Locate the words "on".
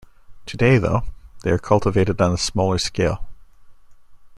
2.21-2.33